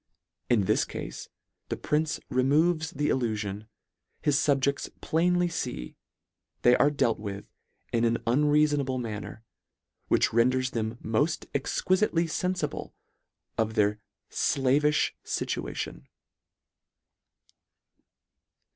[0.49, 1.13] In this cafe
[1.69, 3.67] the prince removes the illuiion.
[4.23, 5.95] His fubjedls plainly fee
[6.63, 7.45] they are dealt with
[7.93, 9.43] in an unreafonable manner,
[10.07, 12.93] which renders them moil exquifitely fenfible
[13.59, 13.99] of their
[14.31, 16.05] flavifh fituation."